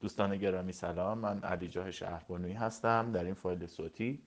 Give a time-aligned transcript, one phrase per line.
[0.00, 1.18] دوستان گرامی سلام.
[1.18, 3.12] من علی جاه شهربانوی هستم.
[3.12, 4.22] در این فایل صوتی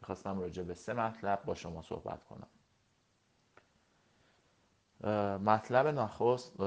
[0.00, 2.48] می‌خواستم راجع به سه مطلب با شما صحبت کنم.
[5.38, 6.60] مطلب نخست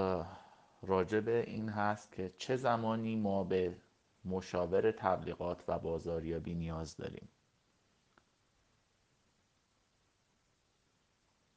[0.81, 3.77] راجع به این هست که چه زمانی ما به
[4.25, 7.29] مشاور تبلیغات و بازاریابی نیاز داریم.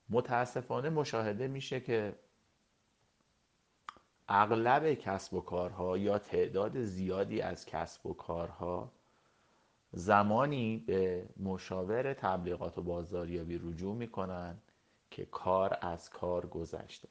[0.08, 2.18] متاسفانه مشاهده میشه که
[4.28, 8.92] اغلب کسب و کارها یا تعداد زیادی از کسب و کارها
[9.92, 14.58] زمانی به مشاور تبلیغات و بازاریابی رجوع می‌کنن
[15.10, 17.08] که کار از کار گذشته.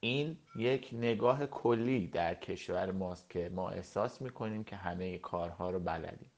[0.00, 5.80] این یک نگاه کلی در کشور ماست که ما احساس می‌کنیم که همه کارها رو
[5.80, 6.30] بلدیم.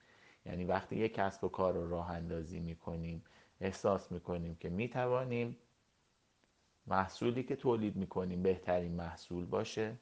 [0.47, 3.25] یعنی وقتی یک کسب و کار رو راه اندازی می‌کنیم
[3.61, 5.57] احساس می‌کنیم که می‌توانیم
[6.87, 9.97] محصولی که تولید می‌کنیم بهترین محصول باشه.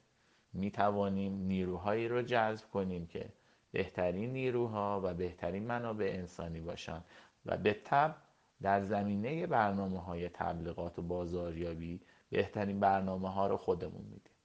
[0.53, 3.29] می‌توانیم نیروهایی رو جذب کنیم که
[3.71, 7.03] بهترین نیروها و بهترین منابع انسانی باشن
[7.45, 8.15] و به تب
[8.61, 14.35] در زمینه برنامه های تبلیغات و بازاریابی بهترین برنامه ها رو خودمون میدیم.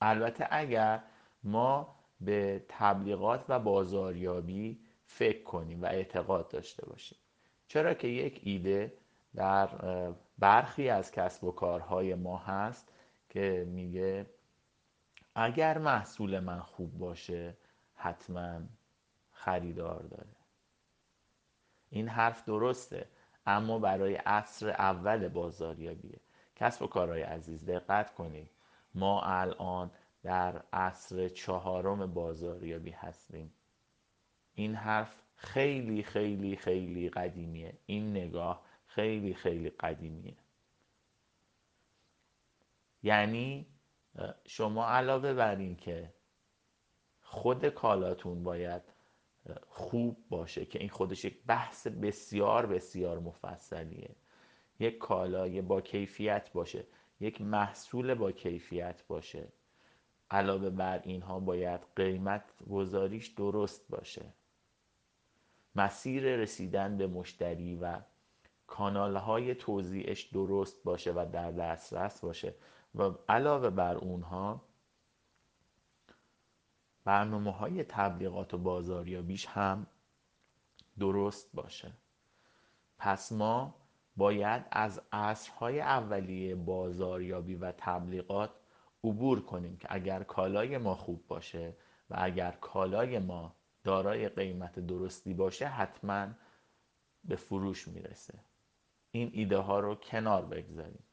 [0.00, 1.02] البته اگر
[1.44, 7.18] ما به تبلیغات و بازاریابی فکر کنیم و اعتقاد داشته باشیم
[7.68, 8.92] چرا که یک ایده
[9.34, 9.68] در
[10.42, 12.92] برخی از کسب و کارهای ما هست
[13.28, 14.26] که میگه
[15.34, 17.56] اگر محصول من خوب باشه
[17.94, 18.60] حتما
[19.32, 20.36] خریدار داره.
[21.90, 23.08] این حرف درسته
[23.46, 26.20] اما برای عصر اول بازاریابیه.
[26.56, 28.50] کسب و کارهای عزیز دقت کنید.
[28.94, 29.90] ما الان
[30.22, 33.54] در عصر چهارم بازاریابی هستیم.
[34.54, 37.78] این حرف خیلی خیلی خیلی قدیمیه.
[37.86, 40.36] این نگاه خیلی خیلی قدیمیه.
[43.02, 43.66] یعنی
[44.46, 46.14] شما علاوه بر این که
[47.22, 48.82] خود کالاتون باید
[49.68, 54.16] خوب باشه که این خودش یک بحث بسیار بسیار مفصلیه.
[54.80, 56.86] یک کالای با کیفیت باشه
[57.20, 59.48] یک محصول با کیفیت باشه.
[60.30, 64.32] علاوه بر اینها باید قیمت گذاریش درست باشه.
[65.74, 68.00] مسیر رسیدن به مشتری و
[68.72, 72.54] کانال های توضیحش درست باشه و در دسترس باشه.
[72.94, 74.62] و علاوه بر اونها
[77.04, 79.86] برنامه های تبلیغات و بازاریابیش هم
[80.98, 81.92] درست باشه.
[82.98, 83.74] پس ما
[84.16, 88.50] باید از عصرهای اولیه بازاریابی و تبلیغات
[89.04, 91.76] عبور کنیم که اگر کالای ما خوب باشه
[92.10, 96.28] و اگر کالای ما دارای قیمت درستی باشه حتما
[97.24, 98.51] به فروش می‌رسه.
[99.12, 101.04] این ایده ها رو کنار بگذاریم.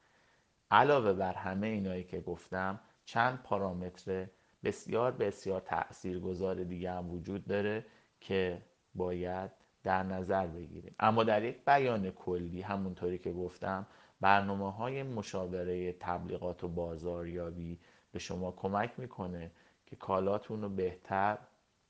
[0.70, 4.26] علاوه بر همه اینایی که گفتم چند پارامتر
[4.64, 7.86] بسیار بسیار تاثیرگذار دیگه هم وجود داره
[8.20, 8.62] که
[8.94, 9.50] باید
[9.82, 10.94] در نظر بگیریم.
[11.00, 13.86] اما در یک بیان کلی همونطوری که گفتم
[14.20, 17.80] برنامه های مشاوره تبلیغات و بازاریابی
[18.12, 19.50] به شما کمک می‌کنه
[19.86, 21.38] که کالاتون رو بهتر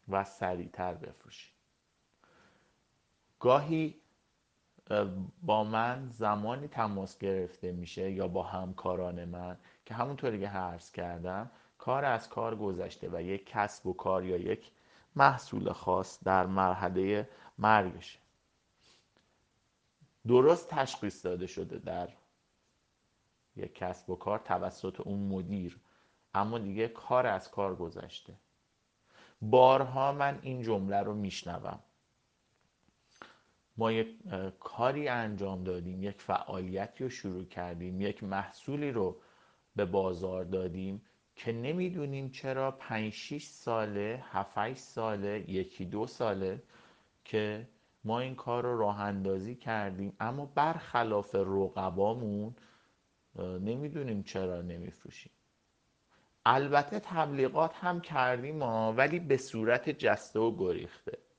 [0.09, 1.53] و سریعتر بفروشید.
[3.41, 4.01] گاهی
[5.43, 9.57] با من زمانی تماس گرفته میشه یا با همکاران من
[9.87, 14.37] که همونطوری که حرس کردم کار از کار گذشته و یک کسب و کار یا
[14.37, 14.71] یک
[15.17, 18.19] محصول خاص در مرحله مرگشه.
[20.27, 22.09] درست تشخیص داده شده در
[23.57, 25.81] یک کسب و کار توسط اون مدیر
[26.35, 28.35] اما دیگه کار از کار گذشته.
[29.43, 31.79] بارها من این جمله رو میشنوم.
[33.81, 34.09] ما یک
[34.61, 39.21] کاری انجام دادیم یک فعالیتی رو شروع کردیم یک محصولی رو
[39.77, 41.03] به بازار دادیم
[41.37, 46.63] که نمی‌دونیم چرا 5 6 ساله 7 ساله یکی دو ساله
[47.25, 47.69] که
[48.05, 50.17] ما این کار رو راه اندازی کردیم.
[50.21, 52.55] اما برخلاف رقبامون
[53.39, 55.33] نمی‌دونیم چرا نمیفروشیم.
[56.47, 61.30] البته تبلیغات هم کردیم ما ولی به صورت جسته و گریخته.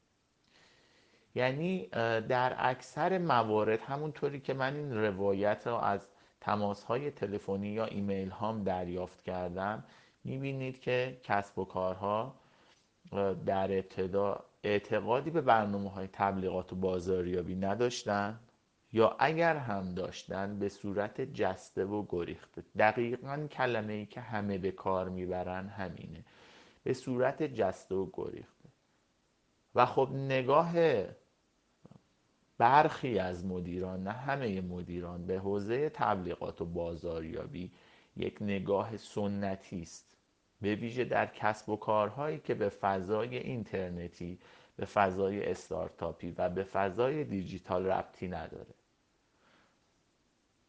[1.35, 1.87] یعنی
[2.29, 6.07] در اکثر موارد همونطوری که من این روایت رو از
[6.41, 9.83] تماس های تلفنی یا ایمیل هام دریافت کردم
[10.23, 12.35] می‌بینید که کسب و کارها
[13.45, 18.39] در ابتدا اعتقادی به برنامه های تبلیغات و بازاریابی نداشتن
[18.93, 22.63] یا اگر هم داشتن به صورت جسته و گریخته.
[22.77, 26.25] دقیقا کلمه ای که همه به کار می‌برن همینه.
[26.83, 28.69] به صورت جسته و گریخته.
[29.75, 30.73] و خب نگاه
[32.61, 37.71] برخی از مدیران نه همه مدیران به حوزه تبلیغات و بازاریابی
[38.17, 40.17] یک نگاه سنتی است.
[40.61, 44.39] به ویژه در کسب و کارهایی که به فضای اینترنتی
[44.75, 48.73] به فضای استارتاپی و به فضای دیجیتال ربطی نداره.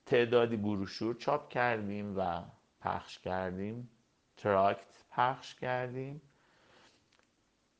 [0.07, 2.43] تعدادی بروشور چاپ کردیم و
[2.81, 3.91] پخش کردیم.
[4.37, 6.23] تراکت پخش کردیم.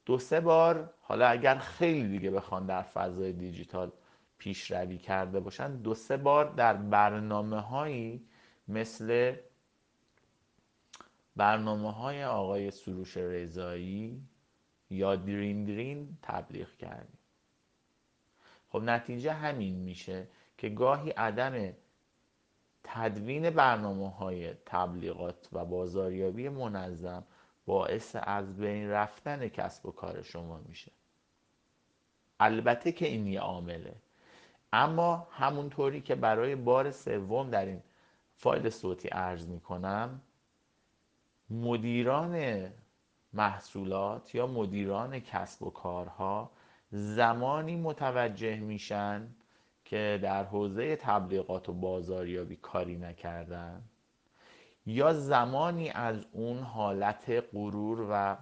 [0.07, 3.93] دو سه بار حالا اگر خیلی دیگه بخوان در فضای دیجیتال
[4.43, 8.27] پیشروی کرده باشن دو سه بار در برنامه هایی
[8.69, 9.37] مثل
[11.37, 14.23] برنامه های آقای سروش رضایی
[14.91, 17.19] یا دریم درین تبلیغ کردیم.
[18.69, 20.29] خب نتیجه همین میشه
[20.59, 21.73] که گاهی عدم
[22.85, 27.25] تدوین برنامه های تبلیغات و بازاریابی منظم
[27.67, 30.93] باعث از بین رفتن کسب و کار شما میشه.
[32.41, 33.95] البته که این یه عامله.
[34.73, 37.83] اما همونطوری که برای بار سوم در این
[38.35, 40.21] فایل صوتی عرض می‌کنم
[41.51, 42.67] مدیران
[43.33, 46.51] محصولات یا مدیران کسب و کارها
[46.91, 49.29] زمانی متوجه میشن
[49.85, 53.83] که در حوزه تبلیغات و بازاریابی کاری نکردن
[54.87, 58.37] یا زمانی از اون حالت غرور و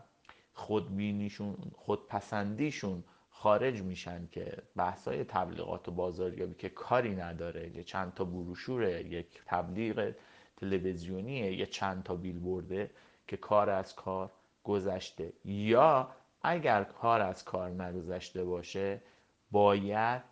[0.53, 3.05] خودبینیشون خودپسندیشون
[3.43, 9.43] خارج میشن که بحثای تبلیغات و بازاریابی که کاری نداره یه چند تا بروشوره یک
[9.47, 10.15] تبلیغ
[10.57, 12.91] تلویزیونیه یه چند تا بیلبورده
[13.27, 14.31] که کار از کار
[14.65, 15.33] گذشته.
[15.45, 16.11] یا
[16.43, 19.03] اگر کار از کار نگذشته باشه
[19.51, 20.23] باید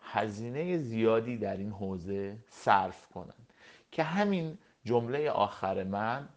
[0.00, 3.52] هزینه زیادی در این حوزه صرف کنند
[3.92, 6.28] که همین جمله آخر من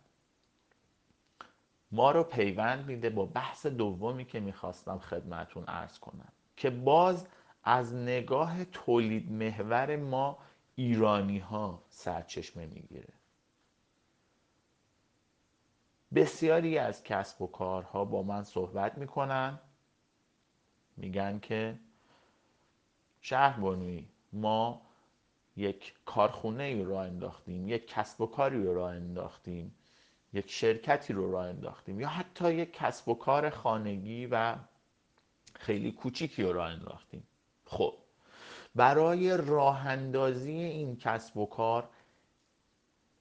[1.91, 7.27] ما رو پیوند میده با بحث دومی که می‌خواستم خدمتون ارز کنم که باز
[7.63, 10.37] از نگاه تولید محور ما
[10.75, 13.13] ایرانی ها سرچشمه می‌گیره.
[16.15, 19.59] بسیاری از کسب و کارها با من صحبت می‌کنن
[20.97, 21.79] میگن که
[23.21, 24.81] شهر بانوی ما
[25.55, 29.75] یک کارخونه ای رو انداختیم یک کسب و کاری راه انداختیم.
[30.37, 34.55] یک شرکتی رو راه انداختیم یا حتی یک کسب و کار خانگی و
[35.55, 37.27] خیلی کوچیکی رو راه انداختیم.
[37.65, 37.93] خب
[38.75, 41.89] برای راه اندازی این کسب و کار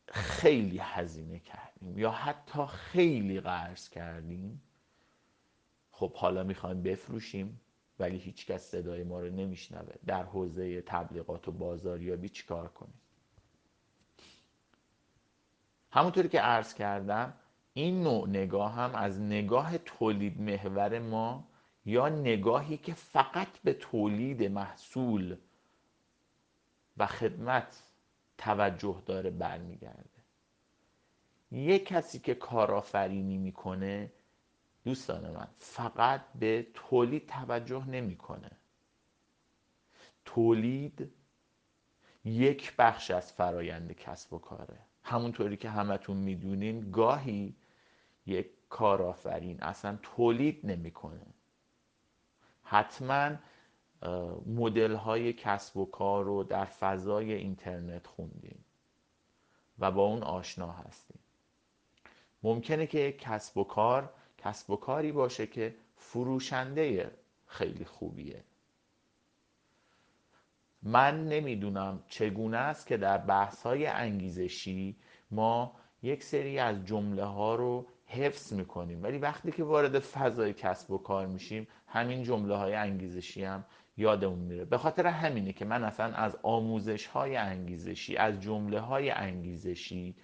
[0.08, 4.62] خیلی هزینه کردیم یا حتی خیلی قرض کردیم.
[5.90, 7.60] خب حالا می‌خوایم بفروشیم
[7.98, 9.94] ولی هیچکس صدای ما رو نمیشنوه.
[10.06, 13.00] در حوزه تبلیغات و بازاریابی چیکار کنیم؟
[15.96, 17.34] همونطوری که عرض کردم
[17.75, 21.48] این نوع نگاه هم از نگاه تولید محور ما
[21.84, 25.37] یا نگاهی که فقط به تولید محصول
[26.96, 27.82] و خدمت
[28.38, 30.10] توجه داره برمیگرده.
[31.50, 34.12] یک کسی که کارآفرینی می‌کنه
[34.84, 38.50] دوستان من فقط به تولید توجه نمی‌کنه.
[40.25, 41.12] تولید
[42.25, 44.85] یک بخش از فرایند کسب و کاره.
[45.06, 47.56] همونطوری که همتون می‌دونین گاهی
[48.26, 51.26] یک کارآفرین اصلا تولید نمی‌کنه.
[52.62, 53.30] حتما
[54.46, 58.64] مدل های کسب و کار رو در فضای اینترنت خوندیم
[59.78, 61.18] و با اون آشنا هستیم
[62.42, 67.10] ممکنه که یک کسب و کار کسب و کاری باشه که فروشنده
[67.46, 68.44] خیلی خوبیه.
[70.87, 74.97] من نمی‌دونم چگونه است که در بحث های انگیزشی
[75.31, 79.02] ما یک سری از جمله ها رو حفظ می‌کنیم.
[79.02, 83.64] ولی وقتی که وارد فضای کسب و کار میشیم همین جمله های انگیزشی هم
[83.97, 84.64] یادمون میره.
[84.64, 90.16] به خاطر همینه که من اصلا از آموزش های انگیزشی از جمله های انگیزشی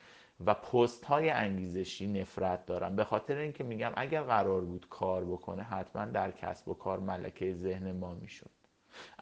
[0.47, 2.97] و پست های انگیزشی نفرت دارم.
[2.97, 7.55] به خاطر اینکه میگم اگر قرار بود کار بکنه حتما در کسب و کار ملکه
[7.55, 8.62] ذهن ما می‌شد.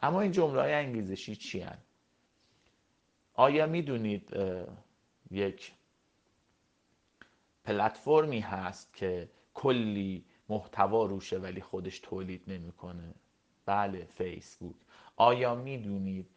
[0.01, 1.77] اما این جمله های انگیزشی چی هن؟
[3.33, 4.29] آیا می‌دونید
[5.31, 5.73] یک
[7.63, 13.13] پلتفرمی هست که کلی محتوا روشه ولی خودش تولید نمی‌کنه
[13.65, 14.75] بله فیسبوک
[15.15, 16.29] آیا می‌دونید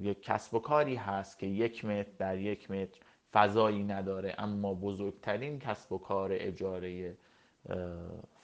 [0.00, 3.00] یک کسب و کاری هست که یک متر در یک متر
[3.32, 7.16] فضایی نداره اما بزرگترین کسب و کار اجاره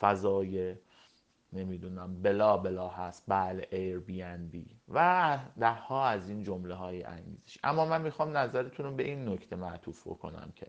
[0.00, 0.74] فضای
[1.54, 3.24] نمی‌دونم بلا بلا هست.
[3.28, 7.58] بله ایر بی ان بی و ده ها از این جمله های انگیزش.
[7.64, 10.66] اما من می‌خوام نظرتون رو به این نکته معطوف بکنم که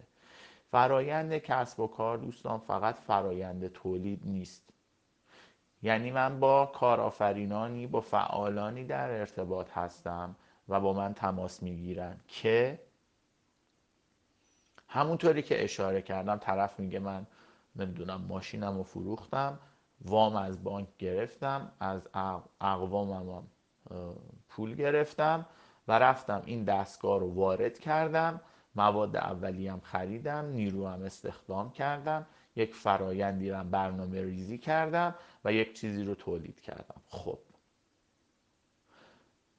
[0.72, 4.70] فرایند کسب و کار دوستان فقط فرایند تولید نیست.
[5.82, 10.36] یعنی من با کارآفرینانی با فعالانی در ارتباط هستم
[10.70, 12.80] و با من تماس می‌گیرن که
[14.88, 17.28] همونطوری که اشاره کردم طرف میگه من
[17.76, 19.60] نمی‌دونم ماشینم رو فروختم.
[20.02, 22.08] وام از بانک گرفتم از
[22.62, 23.44] اقوامم
[24.50, 25.46] پول گرفتم
[25.88, 28.42] و رفتم این دستگاه رو وارد کردم.
[28.76, 32.26] مواد هم خریدم نیرو هم استخدام کردم
[32.56, 37.02] یک فرایندی رو برنامه ریزی کردم و یک چیزی رو تولید کردم.
[37.08, 37.40] خب.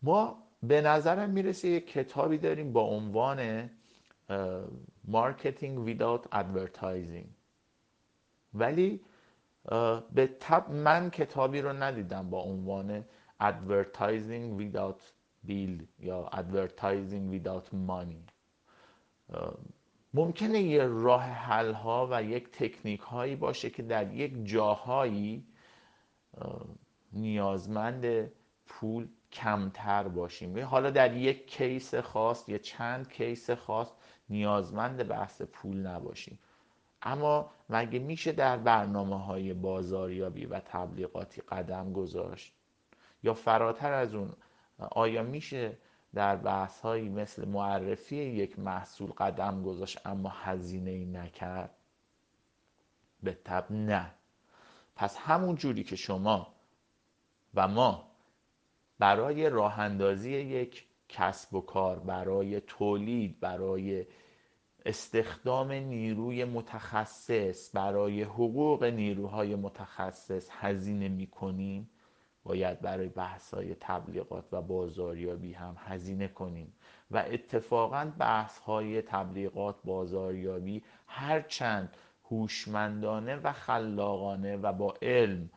[0.02, 3.70] ما به نظرم می‌رسه یک کتابی داریم با عنوان
[5.04, 7.28] marketing without advertising
[8.54, 9.00] ولی
[10.12, 13.04] به تب من کتابی رو ندیدم با عنوان
[13.42, 15.00] advertising without
[15.48, 18.32] bill یا advertising without money.
[20.14, 25.46] ممکنه یه راه حل ها و یک تکنیک هایی باشه که در یک جاهایی
[27.12, 28.30] نیازمند
[28.66, 30.64] پول کمتر باشیم.
[30.64, 33.92] حالا در یک case خاص یا چند case خاص
[34.28, 36.38] نیازمند بحث پول نباشیم.
[37.06, 42.52] اما مگه میشه در برنامه های بازاریابی و تبلیغاتی قدم گذاشت؟
[43.22, 44.32] یا فراتر از اون
[44.78, 45.78] آیا میشه
[46.14, 51.70] در بحث هایی مثل معرفی یک محصول قدم گذاشت اما هزینه ای نکرد؟
[53.22, 54.14] به تب نه.
[54.96, 56.54] پس همون جوری که شما
[57.54, 58.10] و ما
[58.98, 64.06] برای راه اندازی یک کسب و کار برای تولید برای
[64.86, 71.90] استخدام نیروی متخصص برای حقوق نیروهای متخصص هزینه می‌کنیم
[72.44, 76.72] باید برای بحث های تبلیغات و بازاریابی هم هزینه کنیم.
[77.10, 85.50] و اتفاقا بحث های تبلیغات بازاریابی هرچند هوشمندانه و خلاقانه و با علم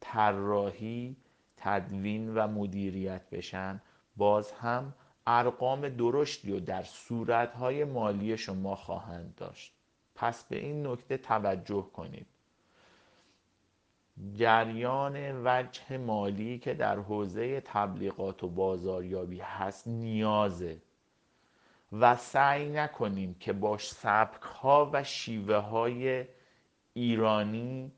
[0.00, 1.16] طراحی
[1.56, 3.80] تدوین و مدیریت بشن
[4.16, 4.94] باز هم
[5.26, 9.72] ارقام درشتی و در صورتهای مالی شما خواهند داشت.
[10.14, 12.26] پس به این نکته توجه کنید.
[14.34, 20.78] جریان وجه مالی که در حوزه تبلیغات و بازاریابی هست نیازه
[21.92, 26.24] و سعی نکنیم که با سبک ها و شیوه های
[26.94, 27.92] ایرانی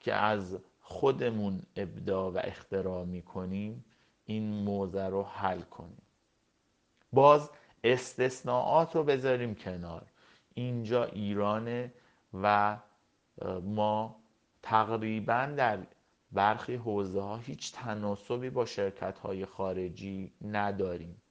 [0.00, 3.84] که از خودمون ابداع و اختراع می‌کنیم
[4.24, 6.02] این موضع رو حل کنیم.
[7.12, 7.50] باز
[7.84, 10.06] استثناءات رو بذاریم کنار.
[10.54, 11.92] اینجا ایرانه
[12.42, 12.76] و
[13.62, 14.16] ما
[14.62, 15.78] تقریبا در
[16.32, 21.22] برخی حوزه ها هیچ تناسبی با شرکت های خارجی نداریم.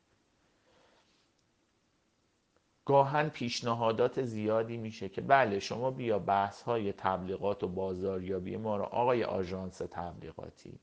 [2.88, 8.84] گاهن پیشنهادات زیادی میشه که بله شما بیا بحث های تبلیغات و بازاریابی ما رو
[8.84, 10.80] آقای آژانس تبلیغاتی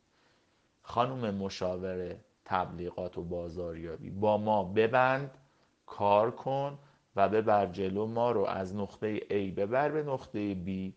[0.83, 4.11] خانم مشاور تبلیغات و بازاریابی.
[4.11, 5.39] با ما ببند
[5.87, 6.79] کار کن
[7.17, 10.93] و ببر جلو ما رو از نقطه A ببر به نقطه B.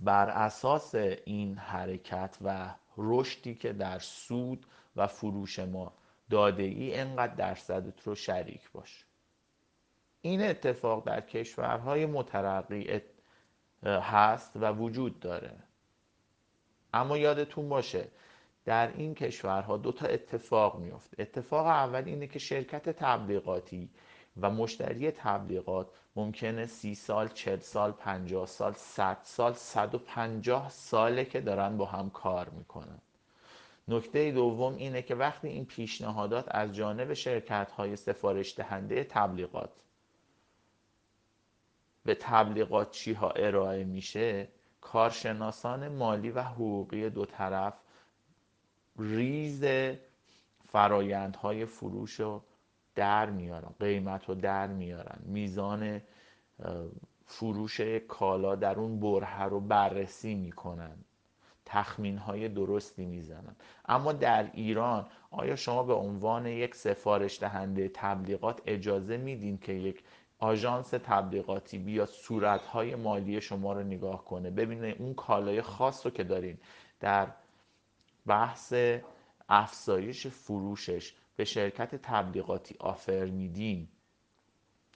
[0.00, 4.66] بر اساس این حرکت و رشدی که در سود
[4.96, 5.92] و فروش ما
[6.30, 9.06] داده ای انقدر درصدت رو شریک باش.
[10.20, 13.00] این اتفاق در کشورهای مترقی
[13.84, 15.56] هست و وجود داره.
[16.92, 18.08] اما یادتون باشه
[18.64, 23.90] در این کشورها دو تا اتفاق میفته اتفاق اول اینه که شرکت تبلیغاتی
[24.40, 30.70] و مشتری تبلیغات ممکنه سی سال، چل سال، پنجاه سال، صد سال، صد و پنجاه
[30.70, 32.98] ساله که دارن با هم کار می‌کنن.
[33.88, 39.70] نکته دوم اینه که وقتی این پیشنهادات از جانب شرکت های سفارش دهنده تبلیغات
[42.04, 44.48] به تبلیغات چی ها ارائه میشه
[44.80, 47.74] کارشناسان مالی و حقوقی دو طرف
[48.98, 49.64] ریز
[50.68, 52.42] فرایندهای فروش رو
[52.94, 55.18] در میارن قیمت رو در میارن.
[55.24, 56.00] میزان
[57.26, 60.96] فروش کالا در اون بره رو بررسی می‌کنن.
[61.66, 63.56] تخمین های درستی می‌زنن.
[63.88, 70.04] اما در ایران آیا شما به عنوان یک سفارش دهنده تبلیغات اجازه میدین که یک
[70.38, 76.12] آژانس تبلیغاتی بیا صورت های مالی شما رو نگاه کنه؟ ببینه اون کالای خاص رو
[76.12, 76.58] که دارین
[77.00, 77.28] در
[78.26, 78.74] بحث
[79.48, 83.88] افزایش فروشش به شرکت تبلیغاتی آفر میدین.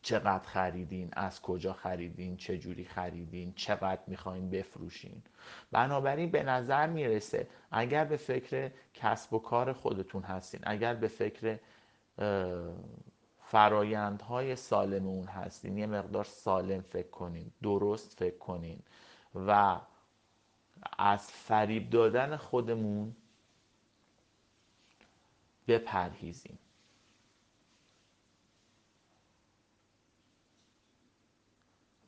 [0.03, 5.23] چقدر خریدین؟ از کجا خریدین؟ چه جوری خریدین؟ چقدر می‌خواین بفروشین؟
[5.73, 11.59] بنابراین به نظر می‌رسه اگر به فکر کسب و کار خودتون هستین اگر به فکر
[13.39, 18.83] فرایندهای سالم اون هستین یه مقدار سالم فکر کنین درست فکر کنین
[19.35, 19.81] و
[20.99, 23.17] از فریب دادن خودمون
[25.69, 26.59] بپرهیزیم.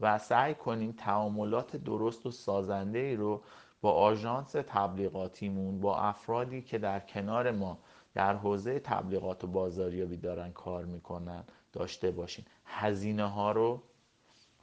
[0.00, 3.42] و سعی کنیم تعاملات درست و سازنده ای رو
[3.80, 7.78] با آژانس تبلیغاتیمون با افرادی که در کنار ما
[8.14, 13.82] در حوزه تبلیغات و بازاریابی دارن کار می‌کنن داشته باشیم هزینه ها رو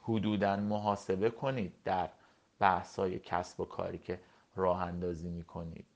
[0.02, 2.10] حدودا محاسبه کنید در
[2.58, 4.20] بحث های کسب و کاری که
[4.56, 5.86] راه اندازی می‌کنید.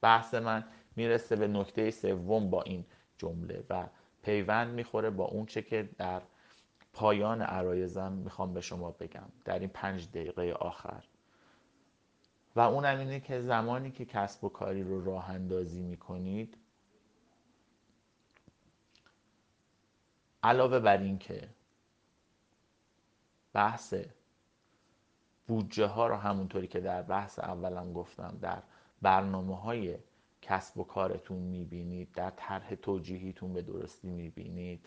[0.00, 0.64] بحث من
[0.96, 2.84] می‌رسه به نکته سوم با این
[3.18, 3.86] جمله و
[4.22, 6.22] پیوند می‌خوره با اون چه که در
[6.92, 11.04] پایان عرایزم می‌خوام به شما بگم در این پنج دقیقه آخر.
[12.56, 16.56] و اونم اینه که زمانی که کسب و کاری رو راه اندازی می‌کنید
[20.42, 21.48] علاوه بر این که
[23.52, 23.94] بحث
[25.50, 28.62] بودجه ها رو همونطوری که در بحث اولم گفتم در
[29.02, 29.96] برنامه های
[30.42, 34.86] کسب و کارتون می‌بینید در طرح توجیهیتون به درستی می‌بینید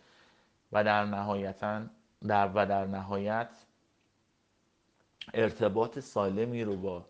[0.71, 1.81] و در نهایتا
[2.27, 3.49] در و در نهایت
[5.33, 7.05] ارتباط سالمی رو با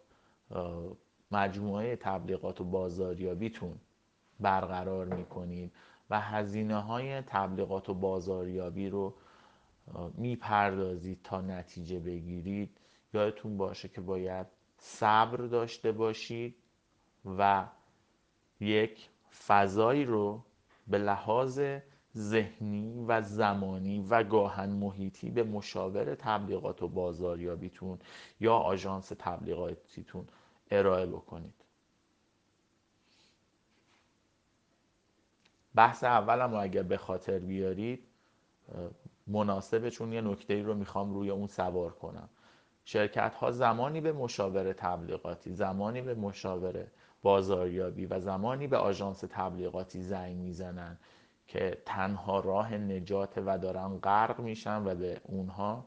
[1.32, 3.80] مجموعه تبلیغات و بازاریابیتون
[4.40, 5.72] برقرار می‌کنید
[6.10, 9.14] و هزینه های تبلیغات و بازاریابی رو
[10.14, 12.80] می‌پردازید تا نتیجه بگیرید.
[13.14, 16.56] یادتون باشه که باید صبر داشته باشید
[17.38, 17.66] و
[18.60, 19.10] یک
[19.48, 20.44] فضایی رو
[20.88, 21.62] به لحاظ
[22.18, 28.00] ذهنی و زمانی و گاهن محیطی به مشاور تبلیغات و بازاریابیتون
[28.40, 30.28] یا آژانس تبلیغاتیتون
[30.72, 31.54] ارائه بکنید.
[35.76, 38.08] بحث اولم رو اگر به خاطر بیارید
[39.28, 42.30] مناسبه چون یه نکته رو می‌خوام روی اون سوار کنم.
[42.86, 46.88] شرکت ها زمانی به مشاور تبلیغاتی زمانی به مشاور
[47.22, 50.98] بازاریابی و زمانی به آژانس تبلیغاتی زنگ می‌زنن
[51.48, 55.86] که تنها راه نجات و دارن غرق میشن و به اونها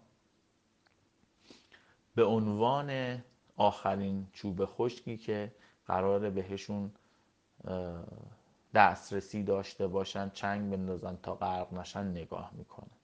[2.15, 3.23] به عنوان
[3.57, 5.53] آخرین چوب خشکی که
[5.87, 6.93] قرار بهشون
[8.75, 12.96] دسترسی داشته باشن چنگ بندازن تا غرق نشن نگاه می‌کنن.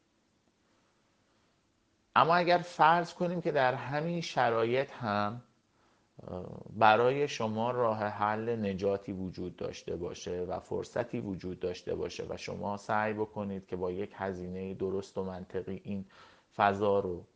[2.17, 5.43] اما اگر فرض کنیم که در همین شرایط هم
[6.77, 12.77] برای شما راه حل نجاتی وجود داشته باشه و فرصتی وجود داشته باشه و شما
[12.77, 16.05] سعی بکنید که با یک هزینه درست و منطقی این
[16.57, 17.27] فضا رو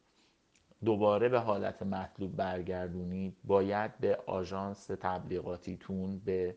[0.85, 6.57] دوباره به حالت مطلوب برگردونید باید به آژانس تبلیغاتیتون به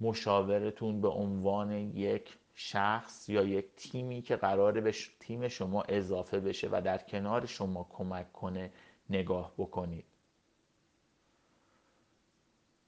[0.00, 6.68] مشاورتون به عنوان یک شخص یا یک تیمی که قراره به تیم شما اضافه بشه
[6.72, 8.72] و در کنار شما کمک کنه
[9.10, 10.04] نگاه بکنید.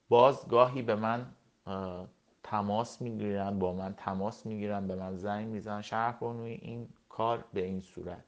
[0.08, 1.26] باز گاهی به من
[2.42, 7.64] تماس می‌گیرن با من تماس می‌گیرن به من زنگ میزن شهر بانوی این کار به
[7.64, 8.24] این صورت.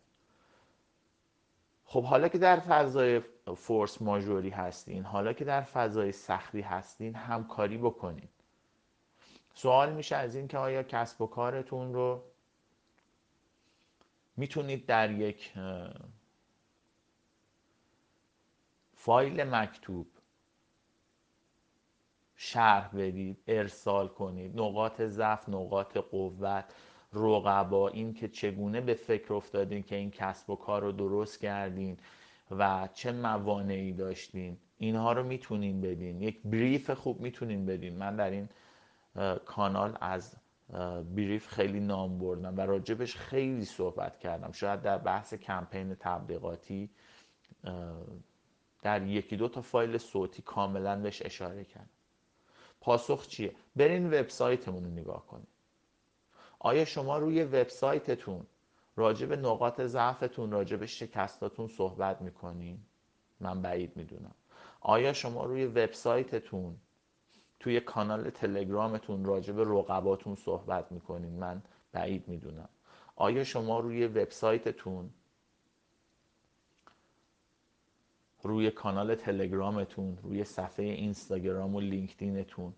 [1.84, 3.20] خب حالا که در فضای
[3.56, 8.28] فورس ماژوری هستین حالا که در فضای سختی هستین همکاری بکنین
[9.54, 12.22] سوال میشه از این که آیا کسب و کارتون رو
[14.36, 15.52] می‌تونید در یک
[18.94, 20.06] فایل مکتوب
[22.36, 26.64] شرح بدید ارسال کنید نقاط ضعف نقاط قوت
[27.12, 31.98] رقبا این که چگونه به فکر افتادین که این کسب و کار رو درست کردین
[32.50, 36.22] و چه موانعی داشتین اینها رو می‌تونین بدین.
[36.22, 37.96] یک بریف خوب می‌تونین بدین.
[37.96, 38.48] من در این
[39.44, 40.36] کانال از
[41.14, 44.52] بریف خیلی نام بردم و راجبش خیلی صحبت کردم.
[44.52, 46.90] شاید در بحث کمپین تبلیغاتی
[48.82, 51.88] در یکی دو تا فایل صوتی کاملا بهش اشاره کردم.
[52.80, 55.48] پاسخ چیه؟ برین وبسایتمون رو نگاه کنید
[56.58, 58.46] آیا شما روی وبسایتتون
[58.96, 62.80] راجع به نقاط ضعفتون راجع به شکستاتون صحبت می‌کنین؟
[63.40, 64.34] من بعید می‌دونم.
[64.80, 66.76] آیا شما روی وبسایتتون
[67.60, 71.62] توی کانال تلگرامتون راجع به رقباتون صحبت می‌کنین من
[71.92, 72.68] بعید می‌دونم.
[73.16, 75.10] آیا شما روی وبسایتتون
[78.42, 82.74] روی کانال تلگرامتون روی صفحه اینستاگرام و لینکدینتون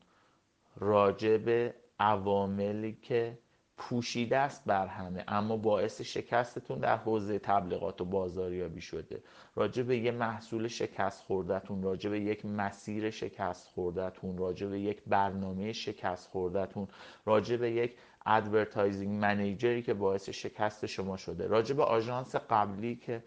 [0.77, 3.39] راجع به عواملی که
[3.77, 9.23] پوشیده است بر همه اما باعث شکستتون در حوزه تبلیغات و بازاریابی شده.
[9.55, 15.03] راجع به یه محصول شکست خوردهتون راجع به یک مسیر شکست خوردهتون راجع به یک
[15.07, 16.89] برنامه شکست خوردهتون
[17.27, 22.97] راجع به یک advertising manager ی که باعث شکست شما شده راجع به آژانس قبلی
[22.97, 23.23] که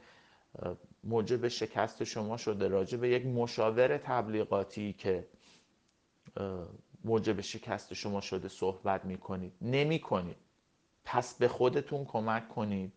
[1.03, 5.27] موجب شکست شما شده راجع به یک مشاور تبلیغاتی که
[7.09, 9.53] موجب شکست شما شده صحبت می‌کنید.
[9.61, 10.37] نمی کنید
[11.05, 12.93] پس به خودتون کمک کنید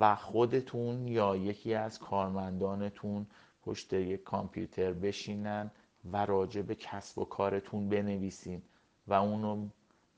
[0.00, 3.26] و خودتون یا یکی از کارمندانتون
[3.62, 5.70] پشت یک کامپیوتر بشینن
[6.12, 8.62] و راجع به کسب و کارتون بنویسین
[9.06, 9.68] و اونو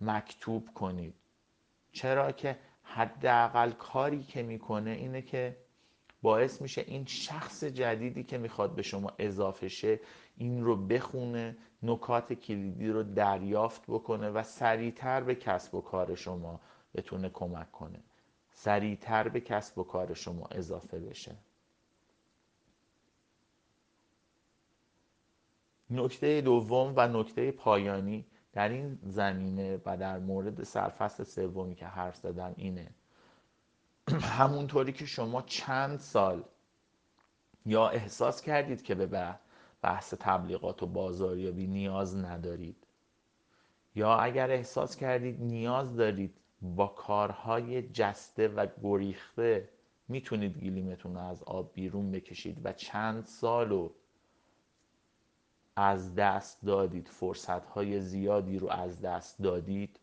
[0.00, 1.14] مکتوب کنید.
[1.92, 5.56] چرا که حداقل کاری که می‌کنه اینه که
[6.22, 10.00] باعث میشه این شخص جدیدی که می‌خواد به شما اضافه شه
[10.36, 16.60] این رو بخونه نکات کلیدی رو دریافت بکنه و سریعتر به کسب و کار شما
[16.94, 18.00] بتونه کمک کنه.
[18.52, 21.36] سریعتر به کسب و کار شما اضافه بشه.
[25.90, 32.16] نکته دوم و نکته پایانی در این زمینه و در مورد سرفصل سومی که حرف
[32.16, 32.90] زدم اینه.
[34.08, 36.44] همونطوری که شما چند سال
[37.66, 39.06] یا احساس کردید که به
[39.84, 42.86] بحث تبلیغات و بازاریابی نیاز ندارید.
[43.94, 49.68] یا اگر احساس کردید نیاز دارید با کارهای جسته و گریخته
[50.08, 53.94] می‌تونید گلیمتون رو از آب بیرون بکشید و چند سال رو
[55.76, 60.00] از دست دادید فرصت های زیادی رو از دست دادید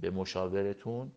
[0.00, 1.12] به مشاورتون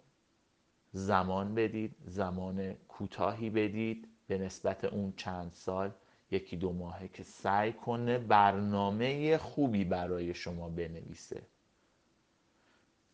[0.91, 5.91] زمان بدید زمان کوتاهی بدید به نسبت اون چند سال
[6.35, 11.41] یکی دو ماهه که سعی کنه برنامه خوبی برای شما بنویسه.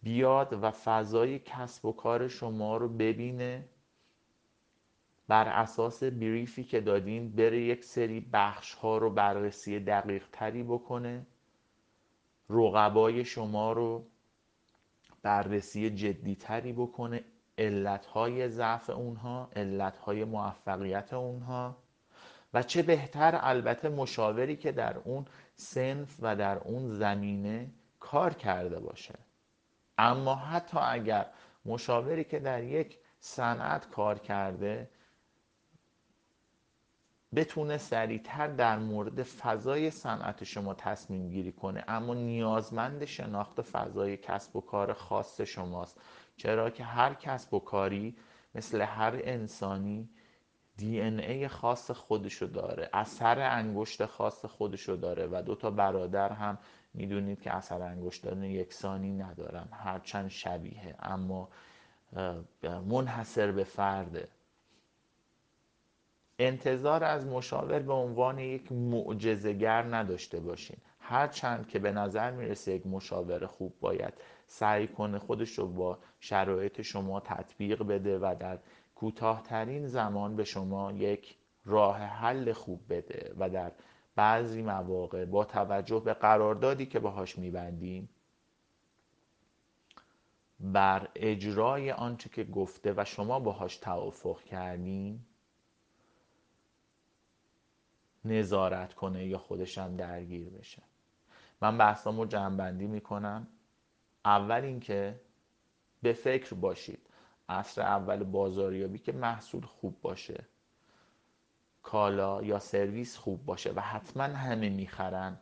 [0.04, 3.66] بیاد و فضای کسب و کار شما رو ببینه.
[5.28, 11.26] بر اساس بریفی که دادین بره یک سری بخش ها رو بررسی دقیق تری بکنه.
[12.50, 14.06] رقبای شما رو
[15.22, 17.24] بررسی جدی تری بکنه.
[17.58, 21.78] علت های ضعف اونها علت های موفقیت اونها.
[22.54, 28.80] و چه بهتر البته مشاوری که در اون سنف و در اون زمینه کار کرده
[28.80, 29.16] باشه.
[29.98, 31.26] اما حتی اگر
[31.66, 34.90] مشاوری که در یک صنعت کار کرده
[37.36, 44.56] بتونه سریعتر در مورد فضای صنعت شما تصمیم گیری کنه اما نیازمند شناخت فضای کسب
[44.56, 46.02] و کار خاص شماست.
[46.38, 48.16] چرا که هر کسب و کاری
[48.56, 50.10] مثل هر انسانی
[50.82, 56.34] دی ان ای خاص خودشو داره اثر انگشت خاص خودشو داره و دو تا برادر
[56.34, 56.58] هم
[56.94, 61.50] می‌دونید که اثر انگشتان یکسانی ندارن هرچند شبیه اما
[62.64, 64.28] منحصر به فرده
[66.40, 70.78] انتظار از مشاور به عنوان یک معجزهگر نداشته باشین.
[71.00, 74.14] هرچند که به نظر می‌رسه یک مشاور خوب باید
[74.48, 78.60] سعی کنه خودش رو با شرایط شما تطبیق بده و در
[79.02, 83.72] کوتاهترین زمان به شما یک راه حل خوب بده و در
[84.16, 88.10] بعضی مواقع با توجه به قراردادی که باهاش میبندیم
[90.60, 95.28] بر اجرای آنچه که گفته و شما باهاش توافق کردیم
[98.26, 100.84] نظارت کنه یا خودشم درگیر بشه.
[101.62, 103.48] من بحثامو جنبندی می‌کنم.
[104.26, 105.22] اول اینکه
[106.02, 107.11] به فکر باشید.
[107.52, 110.44] عصر اول بازاریابی که محصول خوب باشه.
[111.84, 115.38] کالا یا سرویس خوب باشه و حتما همه می‌خرن.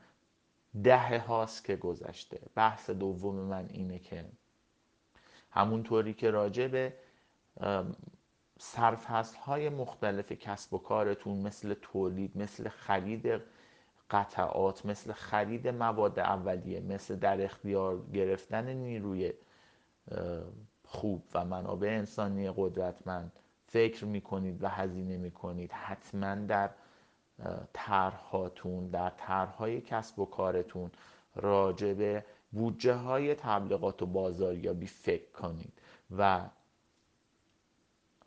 [0.83, 2.39] ده هاست که گذشته.
[2.55, 4.25] بحث دوم من اینه که
[5.51, 6.93] همونطوری که راجع به
[8.59, 13.41] سرفصل های مختلف کسب و کارتون مثل تولید مثل خرید
[14.09, 19.33] قطعات مثل خرید مواد اولیه مثل در اختیار گرفتن نیروی
[20.91, 23.31] خوب و منابع انسانی قدرتمند
[23.67, 26.69] فکر می‌کنید و هزینه می‌کنید حتما در
[27.73, 30.91] طرحهاتون در طرحهای کسب و کارتون
[31.35, 35.73] راجع به بودجه های تبلیغات و بازاریابی فکر کنید
[36.17, 36.49] و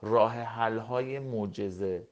[0.03, 2.07] راه حل های معجزه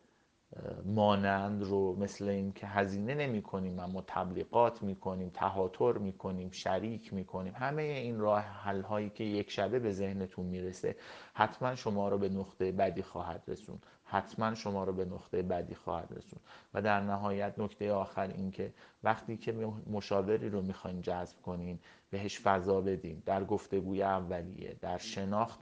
[0.84, 6.50] مانند رو مثل این که هزینه نمی کنیم اما تبلیغات می کنیم تهاتر می کنیم
[6.50, 7.52] شریک می کنیم.
[7.56, 10.96] همه این راه حل هایی که یک شبه به ذهنتون می‌رسه
[11.34, 16.12] حتما شما رو به نقطه بدی خواهد رسون حتما شما رو به نقطه بدی خواهد
[16.16, 16.40] رسون
[16.74, 19.52] و در نهایت نکته آخر این که وقتی که
[19.90, 21.78] مشاوری رو می‌خواین جذب کنین
[22.10, 23.22] بهش فضا بدین.
[23.26, 25.60] در گفتگوی اولیه در شناخت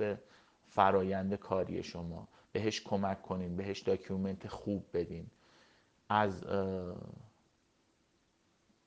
[0.69, 2.29] فرایند کاری شما.
[2.53, 5.27] بهش کمک کنین بهش document خوب بدین
[6.09, 6.45] از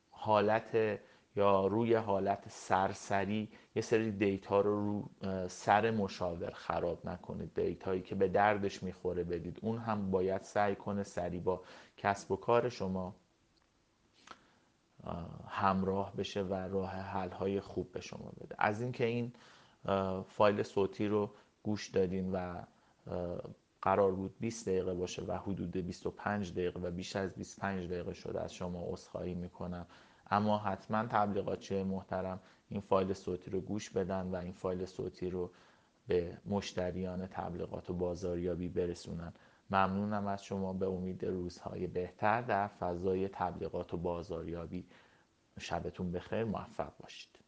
[0.10, 1.00] حالت
[1.36, 7.54] یا روی حالت سرسری یه سری دیتا رو رو سر مشاور خراب نکنید.
[7.54, 9.60] دیتایی که به دردش می‌خوره بدید.
[9.62, 11.62] اون هم باید سعی کنه سری با
[11.98, 13.16] کسب و کار شما
[15.48, 18.56] همراه بشه و راه حل های خوب به شما بده.
[18.60, 19.34] از اینکه این
[20.28, 21.30] فایل صوتی رو
[21.64, 22.62] گوش دادین و
[23.82, 28.42] قرار بود 20 دقیقه باشه و حدود 25 دقیقه و بیش از 25 دقیقه شده
[28.42, 29.86] از شما عذرخواهی می‌کنم.
[30.32, 35.52] اما حتما تبلیغاتچی محترم این فایل صوتی رو گوش بدن و این فایل صوتی رو
[36.08, 39.34] به مشتریان تبلیغات و بازاریابی برسونن.
[39.70, 40.74] ممنونم از شما.
[40.74, 44.86] به امید روزهای بهتر در فضای تبلیغات و بازاریابی.
[45.60, 46.44] شبتون بخیر.
[46.44, 47.41] موفق باشید.